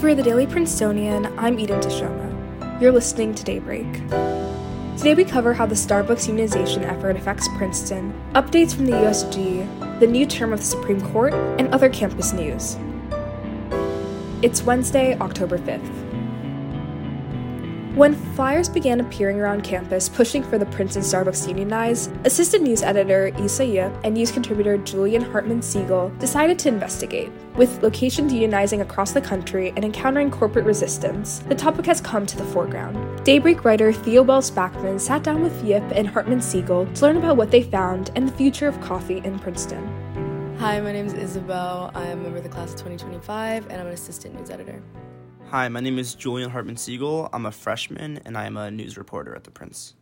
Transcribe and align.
For 0.00 0.14
the 0.14 0.22
Daily 0.22 0.46
Princetonian, 0.46 1.26
I'm 1.36 1.58
Eden 1.58 1.80
Tashoma. 1.80 2.80
You're 2.80 2.92
listening 2.92 3.34
to 3.34 3.42
Daybreak. 3.42 3.92
Today 4.96 5.16
we 5.16 5.24
cover 5.24 5.52
how 5.52 5.66
the 5.66 5.74
Starbucks 5.74 6.28
unionization 6.32 6.84
effort 6.84 7.16
affects 7.16 7.48
Princeton, 7.56 8.14
updates 8.34 8.76
from 8.76 8.86
the 8.86 8.92
USG, 8.92 9.98
the 9.98 10.06
new 10.06 10.24
term 10.24 10.52
of 10.52 10.60
the 10.60 10.66
Supreme 10.66 11.00
Court, 11.00 11.34
and 11.34 11.74
other 11.74 11.88
campus 11.88 12.32
news. 12.32 12.76
It's 14.40 14.62
Wednesday, 14.62 15.18
October 15.18 15.58
5th. 15.58 16.07
When 17.98 18.14
flyers 18.36 18.68
began 18.68 19.00
appearing 19.00 19.40
around 19.40 19.64
campus 19.64 20.08
pushing 20.08 20.44
for 20.44 20.56
the 20.56 20.66
Princeton 20.66 21.02
Starbucks 21.02 21.48
unionize, 21.48 22.08
assistant 22.22 22.62
news 22.62 22.80
editor 22.80 23.32
Isa 23.42 23.66
Yip 23.66 23.92
and 24.04 24.14
news 24.14 24.30
contributor 24.30 24.78
Julian 24.78 25.20
Hartman 25.20 25.60
Siegel 25.60 26.12
decided 26.20 26.60
to 26.60 26.68
investigate. 26.68 27.32
With 27.56 27.82
locations 27.82 28.32
unionizing 28.32 28.82
across 28.82 29.10
the 29.10 29.20
country 29.20 29.72
and 29.74 29.84
encountering 29.84 30.30
corporate 30.30 30.64
resistance, 30.64 31.40
the 31.48 31.56
topic 31.56 31.86
has 31.86 32.00
come 32.00 32.24
to 32.24 32.36
the 32.36 32.44
foreground. 32.44 33.24
Daybreak 33.24 33.64
writer 33.64 33.92
Theobald 33.92 34.44
Spackman 34.44 35.00
sat 35.00 35.24
down 35.24 35.42
with 35.42 35.64
Yip 35.64 35.82
and 35.92 36.06
Hartman 36.06 36.40
Siegel 36.40 36.86
to 36.86 37.02
learn 37.02 37.16
about 37.16 37.36
what 37.36 37.50
they 37.50 37.64
found 37.64 38.12
and 38.14 38.28
the 38.28 38.32
future 38.34 38.68
of 38.68 38.80
coffee 38.80 39.18
in 39.24 39.40
Princeton. 39.40 40.54
Hi, 40.58 40.80
my 40.80 40.92
name 40.92 41.06
is 41.06 41.14
Isabel. 41.14 41.90
I 41.96 42.04
am 42.04 42.20
a 42.20 42.22
member 42.22 42.38
of 42.38 42.44
the 42.44 42.48
class 42.48 42.70
of 42.70 42.76
2025, 42.76 43.64
and 43.70 43.80
I'm 43.80 43.88
an 43.88 43.92
assistant 43.92 44.36
news 44.36 44.50
editor. 44.50 44.80
Hi, 45.50 45.66
my 45.70 45.80
name 45.80 45.98
is 45.98 46.14
Julian 46.14 46.50
Hartman 46.50 46.76
Siegel. 46.76 47.30
I'm 47.32 47.46
a 47.46 47.50
freshman 47.50 48.20
and 48.26 48.36
I 48.36 48.44
am 48.44 48.58
a 48.58 48.70
news 48.70 48.98
reporter 48.98 49.34
at 49.34 49.44
the 49.44 49.50
Prince. 49.50 49.94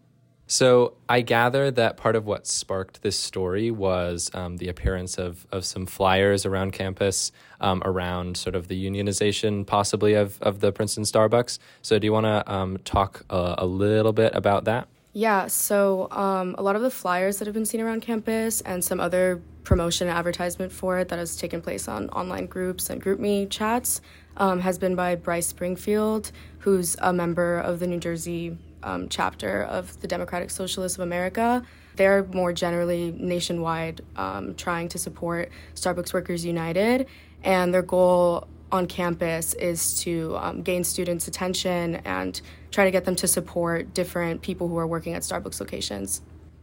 So 0.49 0.95
I 1.09 1.21
gather 1.21 1.71
that 1.71 1.97
part 1.97 2.17
of 2.17 2.27
what 2.27 2.49
sparked 2.49 3.03
this 3.03 3.17
story 3.17 3.71
was 3.71 4.29
um, 4.35 4.57
the 4.57 4.67
appearance 4.67 5.19
of, 5.19 5.47
of 5.53 5.65
some 5.65 5.87
flyers 5.87 6.47
around 6.47 6.73
campus 6.73 7.31
um, 7.61 7.81
around 7.85 8.37
sort 8.37 8.57
of 8.57 8.67
the 8.67 8.91
unionization 8.91 9.65
possibly 9.65 10.15
of, 10.15 10.43
of 10.43 10.59
the 10.59 10.73
Princeton 10.73 11.05
Starbucks. 11.05 11.61
So 11.81 12.01
do 12.01 12.07
you 12.07 12.13
want 12.13 12.27
to 12.27 12.53
um, 12.53 12.79
talk 12.79 13.25
a, 13.31 13.55
a, 13.59 13.67
little 13.67 14.13
bit 14.13 14.35
about 14.35 14.65
that? 14.65 14.89
Yeah, 15.17 15.47
so 15.47 16.09
um, 16.11 16.55
a 16.59 16.63
lot 16.63 16.77
of 16.77 16.83
the 16.83 16.91
flyers 16.91 17.39
that 17.39 17.47
have 17.47 17.55
been 17.55 17.65
seen 17.65 17.81
around 17.81 18.03
campus 18.03 18.61
and 18.61 18.85
some 18.85 19.01
other 19.01 19.41
promotion 19.65 20.09
and 20.09 20.19
advertisement 20.19 20.73
for 20.73 20.99
it 20.99 21.09
that 21.09 21.19
has 21.19 21.39
taken 21.39 21.63
place 21.63 21.89
on 21.89 22.11
online 22.11 22.45
groups 22.45 22.91
and 22.91 23.03
GroupMe 23.03 23.49
chats 23.49 24.03
um, 24.37 24.61
has 24.61 24.77
been 24.77 24.95
by 24.95 25.15
Bryce 25.15 25.47
Springfield, 25.47 26.33
who's 26.59 26.97
a 26.99 27.15
member 27.15 27.61
of 27.61 27.81
the 27.81 27.87
New 27.87 27.99
Jersey 27.99 28.59
um, 28.83 29.09
chapter 29.09 29.63
of 29.63 29.99
the 30.03 30.07
Democratic 30.07 30.51
Socialists 30.51 30.99
of 30.99 31.03
America. 31.03 31.65
They're 31.95 32.25
more 32.25 32.53
generally 32.53 33.11
nationwide 33.19 34.03
um, 34.17 34.55
trying 34.55 34.91
to 34.91 34.99
support 34.99 35.49
Starbucks 35.77 36.13
Workers 36.13 36.45
United, 36.45 37.07
and 37.43 37.73
their 37.73 37.81
goal 37.81 38.49
on 38.73 38.87
campus 38.87 39.55
is 39.55 40.01
to 40.03 40.37
um, 40.39 40.63
gain 40.63 40.85
students' 40.85 41.29
attention 41.29 41.97
and 41.97 42.41
try 42.71 42.85
to 42.85 42.91
get 42.91 43.05
them 43.05 43.17
to 43.17 43.29
support 43.29 43.95
different 43.95 44.43
people 44.43 44.69
who 44.69 44.77
are 44.77 44.87
working 44.87 45.15
at 45.15 45.23
Starbucks 45.23 45.61
locations. 45.61 46.23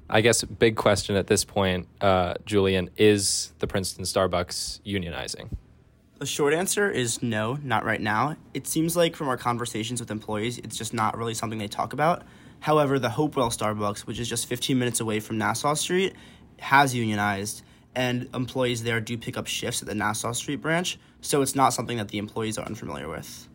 I 0.10 0.22
guess 0.22 0.44
big 0.44 0.76
question 0.76 1.16
at 1.16 1.28
this 1.28 1.46
point, 1.46 1.88
uh, 2.02 2.36
Julian, 2.46 2.90
is 2.98 3.54
the 3.60 3.68
Princeton 3.68 4.04
Starbucks 4.04 4.82
unionizing? 4.82 5.50
The 6.20 6.26
short 6.26 6.54
answer 6.54 6.90
is 6.90 7.24
no, 7.24 7.58
not 7.64 7.84
right 7.84 8.00
now. 8.00 8.36
It 8.54 8.68
seems 8.68 8.96
like 8.96 9.16
from 9.16 9.28
our 9.28 9.38
conversations 9.38 10.00
with 10.00 10.12
employees, 10.12 10.58
it's 10.60 10.78
just 10.78 10.94
not 10.94 11.18
really 11.18 11.34
something 11.34 11.58
they 11.58 11.68
talk 11.68 11.94
about. 11.94 12.24
However, 12.60 13.00
the 13.00 13.10
Hopewell 13.10 13.50
Starbucks, 13.50 14.02
which 14.02 14.20
is 14.20 14.30
just 14.30 14.48
15 14.48 14.78
minutes 14.78 15.00
away 15.00 15.20
from 15.20 15.38
Nassau 15.38 15.74
Street, 15.74 16.14
has 16.60 16.96
unionized, 16.96 17.64
and 17.96 18.30
employees 18.34 18.84
there 18.84 19.00
do 19.00 19.18
pick 19.18 19.38
up 19.38 19.48
shifts 19.48 19.82
at 19.82 19.88
the 19.88 19.96
Nassau 19.96 20.32
Street 20.32 20.58
branch, 20.58 21.00
so 21.22 21.42
it's 21.42 21.56
not 21.56 21.74
something 21.74 21.98
that 21.98 22.10
the 22.10 22.18
employees 22.18 22.58
are 22.58 22.66
unfamiliar 22.66 23.08
with. 23.08 23.48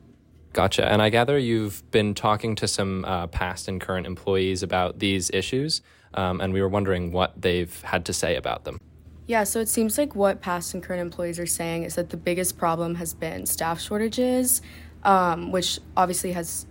Gotcha. 0.53 0.91
And 0.91 1.03
I 1.03 1.11
gather 1.11 1.39
you've 1.39 1.89
been 1.91 2.15
talking 2.15 2.55
to 2.57 2.69
some 2.69 3.05
uh, 3.05 3.27
past 3.27 3.69
and 3.69 3.81
current 3.81 4.07
employees 4.07 4.63
about 4.63 4.99
these 4.99 5.31
issues, 5.31 5.83
um, 6.15 6.41
and 6.41 6.53
we 6.53 6.61
were 6.61 6.69
wondering 6.69 7.13
what 7.13 7.41
they've 7.41 7.81
had 7.83 8.05
to 8.07 8.13
say 8.13 8.37
about 8.37 8.65
them. 8.65 8.79
Yeah, 9.27 9.45
so 9.45 9.61
it 9.61 9.69
seems 9.69 9.99
like 9.99 10.15
what 10.15 10.41
past 10.41 10.73
and 10.73 10.83
current 10.83 11.03
employees 11.03 11.39
are 11.39 11.47
saying 11.47 11.83
is 11.83 11.97
that 11.97 12.09
the 12.09 12.17
biggest 12.17 12.57
problem 12.57 12.95
has 12.95 13.13
been 13.13 13.45
staff 13.45 13.79
shortages, 13.79 14.63
um, 15.05 15.53
which 15.53 15.79
obviously 15.97 16.33
has 16.33 16.67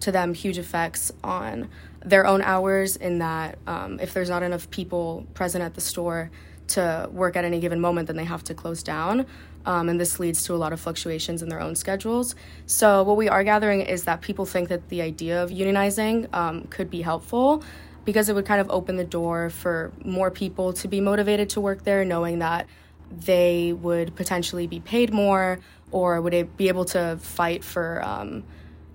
to 0.00 0.12
them 0.12 0.34
huge 0.34 0.58
effects 0.58 1.10
on 1.24 1.70
their 2.04 2.26
own 2.26 2.42
hours, 2.42 2.96
in 2.96 3.20
that 3.20 3.58
um, 3.66 3.98
if 3.98 4.12
there's 4.12 4.28
not 4.28 4.42
enough 4.42 4.68
people 4.70 5.26
present 5.32 5.64
at 5.64 5.74
the 5.74 5.80
store 5.80 6.30
to 6.68 7.08
work 7.12 7.36
at 7.36 7.44
any 7.44 7.60
given 7.60 7.80
moment, 7.80 8.06
then 8.06 8.16
they 8.16 8.24
have 8.24 8.44
to 8.44 8.54
close 8.54 8.82
down. 8.82 9.26
Um, 9.64 9.88
and 9.88 10.00
this 10.00 10.18
leads 10.18 10.44
to 10.44 10.54
a 10.54 10.56
lot 10.56 10.72
of 10.72 10.80
fluctuations 10.80 11.42
in 11.42 11.48
their 11.48 11.60
own 11.60 11.76
schedules. 11.76 12.34
So, 12.66 13.02
what 13.04 13.16
we 13.16 13.28
are 13.28 13.44
gathering 13.44 13.82
is 13.82 14.04
that 14.04 14.20
people 14.20 14.44
think 14.44 14.68
that 14.70 14.88
the 14.88 15.02
idea 15.02 15.42
of 15.42 15.50
unionizing 15.50 16.32
um, 16.34 16.64
could 16.64 16.90
be 16.90 17.02
helpful 17.02 17.62
because 18.04 18.28
it 18.28 18.34
would 18.34 18.46
kind 18.46 18.60
of 18.60 18.68
open 18.70 18.96
the 18.96 19.04
door 19.04 19.50
for 19.50 19.92
more 20.04 20.30
people 20.30 20.72
to 20.72 20.88
be 20.88 21.00
motivated 21.00 21.48
to 21.50 21.60
work 21.60 21.84
there, 21.84 22.04
knowing 22.04 22.40
that 22.40 22.66
they 23.10 23.72
would 23.72 24.16
potentially 24.16 24.66
be 24.66 24.80
paid 24.80 25.12
more 25.12 25.60
or 25.92 26.20
would 26.20 26.34
it 26.34 26.56
be 26.56 26.68
able 26.68 26.86
to 26.86 27.18
fight 27.20 27.62
for 27.62 28.02
um, 28.02 28.42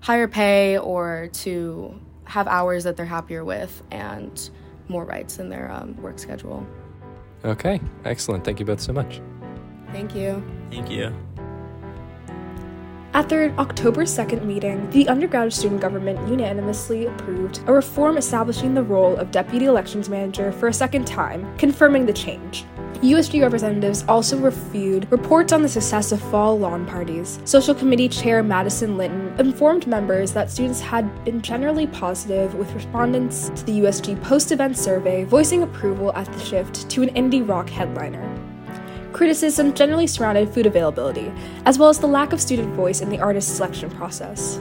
higher 0.00 0.28
pay 0.28 0.76
or 0.76 1.30
to 1.32 1.98
have 2.24 2.46
hours 2.46 2.84
that 2.84 2.96
they're 2.96 3.06
happier 3.06 3.44
with 3.44 3.82
and 3.90 4.50
more 4.88 5.04
rights 5.04 5.38
in 5.38 5.48
their 5.48 5.70
um, 5.70 5.96
work 6.02 6.18
schedule. 6.18 6.66
Okay, 7.44 7.80
excellent. 8.04 8.44
Thank 8.44 8.60
you 8.60 8.66
both 8.66 8.80
so 8.80 8.92
much. 8.92 9.20
Thank 9.92 10.14
you. 10.14 10.42
Thank 10.70 10.90
you. 10.90 11.14
At 13.14 13.28
their 13.28 13.50
October 13.58 14.04
2nd 14.04 14.44
meeting, 14.44 14.88
the 14.90 15.08
undergraduate 15.08 15.52
student 15.52 15.80
government 15.80 16.28
unanimously 16.28 17.06
approved 17.06 17.60
a 17.66 17.72
reform 17.72 18.16
establishing 18.16 18.74
the 18.74 18.82
role 18.82 19.16
of 19.16 19.30
deputy 19.30 19.64
elections 19.64 20.08
manager 20.08 20.52
for 20.52 20.68
a 20.68 20.72
second 20.72 21.06
time, 21.06 21.56
confirming 21.56 22.06
the 22.06 22.12
change. 22.12 22.64
USG 23.02 23.40
representatives 23.40 24.04
also 24.08 24.36
reviewed 24.36 25.06
reports 25.12 25.52
on 25.52 25.62
the 25.62 25.68
success 25.68 26.10
of 26.10 26.20
fall 26.20 26.58
lawn 26.58 26.84
parties. 26.84 27.38
Social 27.44 27.72
Committee 27.72 28.08
Chair 28.08 28.42
Madison 28.42 28.96
Linton 28.96 29.32
informed 29.38 29.86
members 29.86 30.32
that 30.32 30.50
students 30.50 30.80
had 30.80 31.24
been 31.24 31.40
generally 31.40 31.86
positive, 31.86 32.56
with 32.56 32.72
respondents 32.74 33.50
to 33.50 33.64
the 33.66 33.80
USG 33.82 34.20
post 34.24 34.50
event 34.50 34.76
survey 34.76 35.22
voicing 35.22 35.62
approval 35.62 36.12
at 36.14 36.26
the 36.32 36.40
shift 36.40 36.90
to 36.90 37.04
an 37.04 37.10
indie 37.10 37.48
rock 37.48 37.68
headliner. 37.68 38.36
Criticism 39.12 39.74
generally 39.74 40.08
surrounded 40.08 40.52
food 40.52 40.66
availability, 40.66 41.32
as 41.66 41.78
well 41.78 41.90
as 41.90 42.00
the 42.00 42.06
lack 42.08 42.32
of 42.32 42.40
student 42.40 42.74
voice 42.74 43.00
in 43.00 43.10
the 43.10 43.20
artist 43.20 43.54
selection 43.54 43.90
process. 43.90 44.58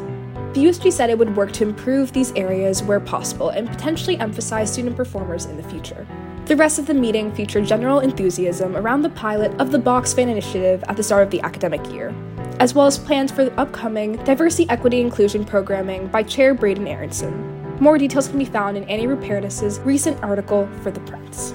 The 0.58 0.66
USG 0.66 0.92
said 0.92 1.12
it 1.12 1.20
would 1.20 1.38
work 1.38 1.52
to 1.52 1.64
improve 1.64 2.12
these 2.12 2.32
areas 2.32 2.82
where 2.82 3.00
possible 3.00 3.50
and 3.50 3.70
potentially 3.70 4.18
emphasize 4.18 4.74
student 4.74 4.96
performers 4.96 5.46
in 5.46 5.56
the 5.56 5.62
future. 5.62 6.08
The 6.46 6.56
rest 6.56 6.80
of 6.80 6.88
the 6.88 6.96
meeting 6.96 7.32
featured 7.32 7.68
general 7.68 8.00
enthusiasm 8.00 8.76
around 8.76 9.04
the 9.04 9.12
pilot 9.12 9.52
of 9.62 9.72
the 9.72 9.78
Box 9.78 10.16
Fan 10.16 10.30
Initiative 10.30 10.84
at 10.88 10.98
the 10.98 11.04
start 11.04 11.22
of 11.22 11.30
the 11.30 11.42
academic 11.42 11.86
year, 11.92 12.12
as 12.60 12.74
well 12.74 12.88
as 12.88 12.98
plans 12.98 13.32
for 13.32 13.46
the 13.46 13.54
upcoming 13.60 14.14
Diversity, 14.24 14.68
Equity, 14.72 15.00
Inclusion 15.00 15.46
programming 15.46 16.08
by 16.08 16.24
Chair 16.24 16.56
Braden 16.56 16.88
Aronson. 16.88 17.78
More 17.80 18.00
details 18.00 18.28
can 18.28 18.40
be 18.40 18.46
found 18.46 18.78
in 18.78 18.84
Annie 18.86 19.06
Rupernis's 19.06 19.78
recent 19.82 20.24
article 20.24 20.68
for 20.82 20.90
The 20.90 21.02
Prince. 21.02 21.52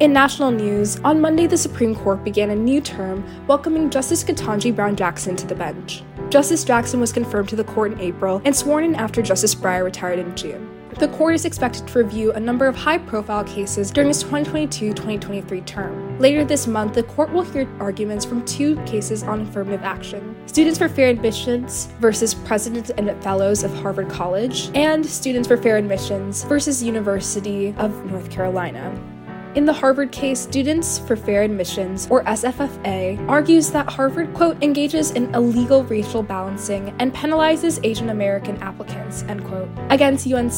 In 0.00 0.14
national 0.14 0.52
news, 0.52 0.98
on 1.00 1.20
Monday, 1.20 1.46
the 1.46 1.58
Supreme 1.58 1.94
Court 1.94 2.24
began 2.24 2.48
a 2.48 2.56
new 2.56 2.80
term, 2.80 3.22
welcoming 3.46 3.90
Justice 3.90 4.24
Ketanji 4.24 4.74
Brown 4.74 4.96
Jackson 4.96 5.36
to 5.36 5.46
the 5.46 5.54
bench. 5.54 6.02
Justice 6.28 6.64
Jackson 6.64 6.98
was 6.98 7.12
confirmed 7.12 7.48
to 7.50 7.56
the 7.56 7.64
court 7.64 7.92
in 7.92 8.00
April 8.00 8.42
and 8.44 8.54
sworn 8.54 8.82
in 8.82 8.94
after 8.96 9.22
Justice 9.22 9.54
Breyer 9.54 9.84
retired 9.84 10.18
in 10.18 10.34
June. 10.34 10.72
The 10.98 11.08
court 11.08 11.34
is 11.34 11.44
expected 11.44 11.86
to 11.86 11.98
review 11.98 12.32
a 12.32 12.40
number 12.40 12.66
of 12.66 12.74
high 12.74 12.98
profile 12.98 13.44
cases 13.44 13.90
during 13.90 14.10
its 14.10 14.22
2022 14.22 14.94
2023 14.94 15.60
term. 15.60 16.18
Later 16.18 16.44
this 16.44 16.66
month, 16.66 16.94
the 16.94 17.02
court 17.04 17.30
will 17.32 17.42
hear 17.42 17.68
arguments 17.78 18.24
from 18.24 18.44
two 18.44 18.76
cases 18.86 19.22
on 19.22 19.42
affirmative 19.42 19.82
action 19.84 20.34
Students 20.46 20.78
for 20.78 20.88
Fair 20.88 21.08
Admissions 21.08 21.86
versus 22.00 22.34
Presidents 22.34 22.90
and 22.90 23.22
Fellows 23.22 23.62
of 23.62 23.72
Harvard 23.74 24.08
College, 24.08 24.70
and 24.74 25.04
Students 25.04 25.46
for 25.46 25.56
Fair 25.56 25.76
Admissions 25.76 26.44
versus 26.44 26.82
University 26.82 27.74
of 27.78 27.92
North 28.10 28.30
Carolina. 28.30 29.15
In 29.56 29.64
the 29.64 29.72
Harvard 29.72 30.12
case, 30.12 30.38
Students 30.38 30.98
for 30.98 31.16
Fair 31.16 31.42
Admissions, 31.42 32.08
or 32.10 32.22
SFFA, 32.24 33.26
argues 33.26 33.70
that 33.70 33.88
Harvard, 33.88 34.34
quote, 34.34 34.62
engages 34.62 35.12
in 35.12 35.34
illegal 35.34 35.82
racial 35.84 36.22
balancing 36.22 36.94
and 36.98 37.10
penalizes 37.14 37.80
Asian 37.82 38.10
American 38.10 38.58
applicants, 38.58 39.22
end 39.22 39.46
quote. 39.46 39.70
Against 39.88 40.30
UNC, 40.30 40.52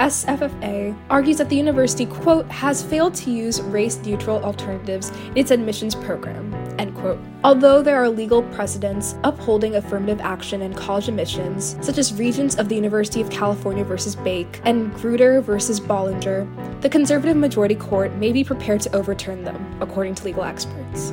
SFFA 0.00 0.98
argues 1.08 1.38
that 1.38 1.48
the 1.48 1.54
university, 1.54 2.06
quote, 2.06 2.46
has 2.50 2.82
failed 2.82 3.14
to 3.14 3.30
use 3.30 3.60
race 3.62 3.98
neutral 3.98 4.42
alternatives 4.44 5.10
in 5.10 5.36
its 5.36 5.52
admissions 5.52 5.94
program, 5.94 6.50
end 6.80 6.96
quote. 6.96 7.20
Although 7.44 7.82
there 7.82 8.02
are 8.02 8.08
legal 8.08 8.42
precedents 8.54 9.14
upholding 9.22 9.76
affirmative 9.76 10.20
action 10.20 10.62
in 10.62 10.74
college 10.74 11.08
admissions, 11.08 11.76
such 11.80 11.98
as 11.98 12.14
Regents 12.14 12.56
of 12.56 12.68
the 12.68 12.74
University 12.74 13.20
of 13.20 13.30
California 13.30 13.84
versus 13.84 14.16
Bakke 14.16 14.60
and 14.64 14.92
Grutter 14.94 15.42
versus 15.42 15.78
Bollinger, 15.78 16.48
the 16.80 16.88
conservative 16.88 17.36
majority 17.36 17.74
court 17.74 18.14
may 18.14 18.32
be 18.32 18.42
prepared 18.42 18.80
to 18.80 18.96
overturn 18.96 19.44
them, 19.44 19.78
according 19.80 20.14
to 20.16 20.24
legal 20.24 20.42
experts. 20.42 21.12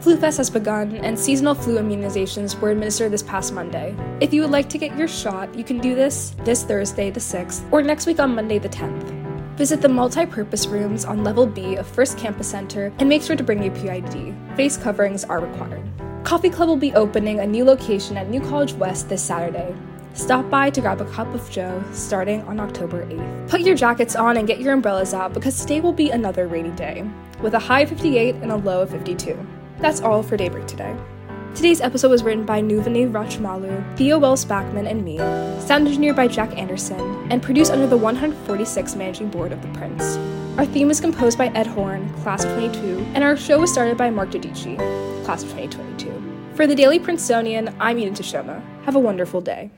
Flu 0.00 0.16
FluFest 0.16 0.36
has 0.36 0.50
begun, 0.50 0.96
and 0.96 1.18
seasonal 1.18 1.54
flu 1.54 1.78
immunizations 1.78 2.58
were 2.60 2.70
administered 2.70 3.10
this 3.10 3.22
past 3.22 3.52
Monday. 3.52 3.96
If 4.20 4.32
you 4.32 4.42
would 4.42 4.50
like 4.50 4.68
to 4.68 4.78
get 4.78 4.96
your 4.96 5.08
shot, 5.08 5.54
you 5.54 5.64
can 5.64 5.78
do 5.78 5.94
this 5.94 6.36
this 6.44 6.64
Thursday, 6.64 7.10
the 7.10 7.20
6th, 7.20 7.64
or 7.72 7.82
next 7.82 8.06
week 8.06 8.20
on 8.20 8.34
Monday, 8.34 8.58
the 8.58 8.68
10th. 8.68 9.15
Visit 9.56 9.80
the 9.80 9.88
multi-purpose 9.88 10.66
rooms 10.66 11.06
on 11.06 11.24
level 11.24 11.46
B 11.46 11.76
of 11.76 11.90
Frist 11.90 12.18
Campus 12.18 12.46
Center 12.46 12.92
and 12.98 13.08
make 13.08 13.22
sure 13.22 13.36
to 13.36 13.42
bring 13.42 13.62
your 13.62 13.74
PID. 13.74 14.34
Face 14.54 14.76
coverings 14.76 15.24
are 15.24 15.40
required. 15.40 15.82
Coffee 16.24 16.50
Club 16.50 16.68
will 16.68 16.76
be 16.76 16.92
opening 16.92 17.40
a 17.40 17.46
new 17.46 17.64
location 17.64 18.18
at 18.18 18.28
New 18.28 18.42
College 18.42 18.74
West 18.74 19.08
this 19.08 19.22
Saturday. 19.22 19.74
Stop 20.12 20.50
by 20.50 20.68
to 20.68 20.82
grab 20.82 21.00
a 21.00 21.10
cup 21.10 21.32
of 21.34 21.50
joe 21.50 21.82
starting 21.92 22.42
on 22.42 22.60
October 22.60 23.06
8th. 23.06 23.48
Put 23.48 23.62
your 23.62 23.76
jackets 23.76 24.14
on 24.14 24.36
and 24.36 24.46
get 24.46 24.60
your 24.60 24.74
umbrellas 24.74 25.14
out 25.14 25.32
because 25.32 25.58
today 25.58 25.80
will 25.80 25.92
be 25.92 26.10
another 26.10 26.46
rainy 26.46 26.72
day, 26.72 27.08
with 27.40 27.54
a 27.54 27.58
high 27.58 27.80
of 27.80 27.88
58 27.88 28.34
and 28.36 28.52
a 28.52 28.56
low 28.56 28.82
of 28.82 28.90
52. 28.90 29.38
That's 29.78 30.02
all 30.02 30.22
for 30.22 30.36
Daybreak 30.36 30.66
today. 30.66 30.94
Today's 31.56 31.80
episode 31.80 32.10
was 32.10 32.22
written 32.22 32.44
by 32.44 32.60
Nuvani 32.60 33.10
Rachmalu, 33.10 33.96
Theo 33.96 34.18
Wells 34.18 34.44
Backman, 34.44 34.86
and 34.86 35.02
me, 35.02 35.16
sound 35.66 35.88
engineered 35.88 36.14
by 36.14 36.28
Jack 36.28 36.54
Anderson, 36.54 37.00
and 37.32 37.42
produced 37.42 37.72
under 37.72 37.86
the 37.86 37.96
146 37.96 38.94
Managing 38.94 39.30
Board 39.30 39.52
of 39.52 39.62
the 39.62 39.68
Prince. 39.68 40.18
Our 40.58 40.66
theme 40.66 40.86
was 40.86 41.00
composed 41.00 41.38
by 41.38 41.46
Ed 41.46 41.66
Horn, 41.66 42.12
Class 42.22 42.44
of 42.44 42.52
22, 42.52 43.06
and 43.14 43.24
our 43.24 43.38
show 43.38 43.58
was 43.58 43.72
started 43.72 43.96
by 43.96 44.10
Mark 44.10 44.32
Dedici, 44.32 44.76
Class 45.24 45.44
of 45.44 45.48
2022. 45.54 46.52
For 46.56 46.66
the 46.66 46.74
Daily 46.74 46.98
Princetonian, 46.98 47.74
I'm 47.80 47.98
Eden 47.98 48.12
Tashoma. 48.12 48.62
Have 48.84 48.94
a 48.94 49.00
wonderful 49.00 49.40
day. 49.40 49.70